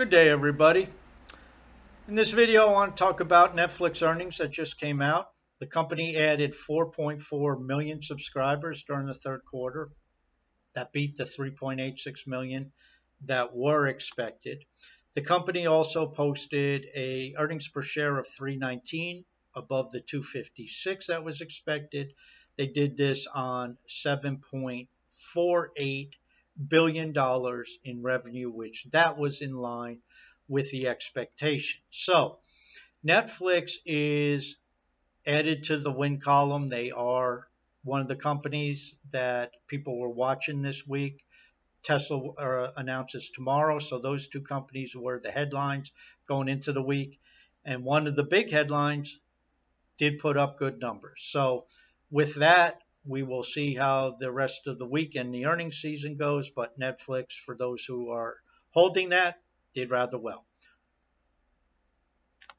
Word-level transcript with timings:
Good 0.00 0.08
day, 0.08 0.30
everybody. 0.30 0.88
In 2.08 2.14
this 2.14 2.30
video, 2.30 2.66
I 2.66 2.72
want 2.72 2.96
to 2.96 3.04
talk 3.04 3.20
about 3.20 3.54
Netflix 3.54 4.00
earnings 4.00 4.38
that 4.38 4.50
just 4.50 4.80
came 4.80 5.02
out. 5.02 5.28
The 5.58 5.66
company 5.66 6.16
added 6.16 6.54
4.4 6.54 7.60
million 7.60 8.00
subscribers 8.00 8.82
during 8.84 9.06
the 9.06 9.12
third 9.12 9.42
quarter. 9.44 9.90
That 10.74 10.92
beat 10.92 11.18
the 11.18 11.24
3.86 11.24 12.26
million 12.26 12.72
that 13.26 13.54
were 13.54 13.88
expected. 13.88 14.64
The 15.16 15.20
company 15.20 15.66
also 15.66 16.06
posted 16.06 16.86
a 16.96 17.34
earnings 17.36 17.68
per 17.68 17.82
share 17.82 18.16
of 18.16 18.26
319 18.26 19.26
above 19.54 19.92
the 19.92 20.00
256 20.00 21.08
that 21.08 21.22
was 21.22 21.42
expected. 21.42 22.14
They 22.56 22.68
did 22.68 22.96
this 22.96 23.26
on 23.34 23.76
7.48 23.86 26.08
billion 26.68 27.12
dollars 27.12 27.78
in 27.84 28.02
revenue, 28.02 28.50
which 28.50 28.86
that 28.92 29.18
was 29.18 29.40
in 29.40 29.56
line 29.56 29.98
with 30.48 30.70
the 30.70 30.88
expectation. 30.88 31.80
So 31.90 32.38
Netflix 33.06 33.72
is 33.86 34.56
added 35.26 35.64
to 35.64 35.78
the 35.78 35.92
win 35.92 36.20
column. 36.20 36.68
They 36.68 36.90
are 36.90 37.46
one 37.84 38.00
of 38.00 38.08
the 38.08 38.16
companies 38.16 38.96
that 39.12 39.52
people 39.68 39.98
were 39.98 40.10
watching 40.10 40.60
this 40.62 40.86
week. 40.86 41.24
Tesla 41.82 42.32
uh, 42.32 42.72
announces 42.76 43.30
tomorrow, 43.30 43.78
so 43.78 43.98
those 43.98 44.28
two 44.28 44.42
companies 44.42 44.94
were 44.94 45.18
the 45.18 45.30
headlines 45.30 45.92
going 46.26 46.48
into 46.48 46.72
the 46.72 46.82
week. 46.82 47.18
And 47.64 47.84
one 47.84 48.06
of 48.06 48.16
the 48.16 48.24
big 48.24 48.50
headlines 48.50 49.18
did 49.96 50.18
put 50.18 50.36
up 50.36 50.58
good 50.58 50.78
numbers. 50.78 51.26
So 51.30 51.66
with 52.10 52.34
that, 52.36 52.80
we 53.04 53.22
will 53.22 53.42
see 53.42 53.74
how 53.74 54.16
the 54.18 54.30
rest 54.30 54.66
of 54.66 54.78
the 54.78 54.86
week 54.86 55.14
and 55.14 55.32
the 55.32 55.46
earnings 55.46 55.76
season 55.80 56.16
goes. 56.16 56.50
But 56.50 56.78
Netflix, 56.78 57.32
for 57.32 57.56
those 57.56 57.84
who 57.84 58.10
are 58.10 58.36
holding 58.70 59.10
that, 59.10 59.36
did 59.74 59.90
rather 59.90 60.18
well. 60.18 60.46